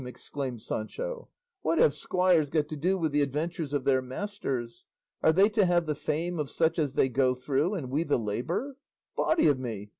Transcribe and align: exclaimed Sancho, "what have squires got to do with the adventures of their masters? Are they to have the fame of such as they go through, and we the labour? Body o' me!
exclaimed 0.07 0.59
Sancho, 0.59 1.29
"what 1.61 1.77
have 1.77 1.93
squires 1.93 2.49
got 2.49 2.67
to 2.67 2.75
do 2.75 2.97
with 2.97 3.11
the 3.11 3.21
adventures 3.21 3.71
of 3.71 3.83
their 3.85 4.01
masters? 4.01 4.87
Are 5.21 5.31
they 5.31 5.47
to 5.49 5.63
have 5.67 5.85
the 5.85 5.93
fame 5.93 6.39
of 6.39 6.49
such 6.49 6.79
as 6.79 6.95
they 6.95 7.07
go 7.07 7.35
through, 7.35 7.75
and 7.75 7.91
we 7.91 8.01
the 8.01 8.17
labour? 8.17 8.77
Body 9.15 9.47
o' 9.47 9.53
me! 9.53 9.89